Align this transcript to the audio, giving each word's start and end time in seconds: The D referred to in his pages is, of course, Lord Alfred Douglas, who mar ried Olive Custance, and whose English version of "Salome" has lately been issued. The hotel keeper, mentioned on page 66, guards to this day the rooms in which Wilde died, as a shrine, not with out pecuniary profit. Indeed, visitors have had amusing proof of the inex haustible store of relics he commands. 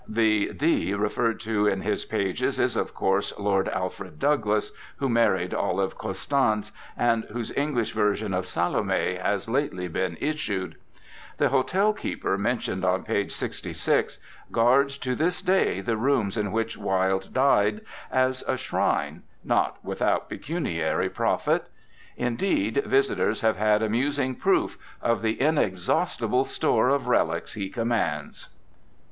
The 0.09 0.51
D 0.55 0.95
referred 0.95 1.39
to 1.41 1.67
in 1.67 1.81
his 1.81 2.05
pages 2.05 2.59
is, 2.59 2.75
of 2.75 2.95
course, 2.95 3.37
Lord 3.37 3.67
Alfred 3.69 4.17
Douglas, 4.17 4.71
who 4.97 5.07
mar 5.07 5.33
ried 5.33 5.53
Olive 5.53 5.95
Custance, 5.95 6.71
and 6.97 7.25
whose 7.25 7.55
English 7.55 7.91
version 7.91 8.33
of 8.33 8.47
"Salome" 8.47 9.17
has 9.21 9.47
lately 9.47 9.87
been 9.87 10.17
issued. 10.19 10.75
The 11.37 11.49
hotel 11.49 11.93
keeper, 11.93 12.35
mentioned 12.35 12.83
on 12.83 13.03
page 13.03 13.31
66, 13.31 14.17
guards 14.51 14.97
to 14.97 15.13
this 15.13 15.43
day 15.43 15.81
the 15.81 15.97
rooms 15.97 16.35
in 16.35 16.51
which 16.51 16.79
Wilde 16.79 17.31
died, 17.31 17.81
as 18.11 18.43
a 18.47 18.57
shrine, 18.57 19.21
not 19.43 19.77
with 19.85 20.01
out 20.01 20.29
pecuniary 20.29 21.11
profit. 21.11 21.67
Indeed, 22.17 22.81
visitors 22.87 23.41
have 23.41 23.57
had 23.57 23.83
amusing 23.83 24.33
proof 24.33 24.79
of 24.99 25.21
the 25.21 25.35
inex 25.37 25.87
haustible 25.87 26.47
store 26.47 26.89
of 26.89 27.05
relics 27.05 27.53
he 27.53 27.69
commands. 27.69 28.49